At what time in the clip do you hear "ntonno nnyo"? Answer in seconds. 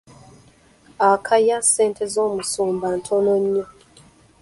2.99-3.65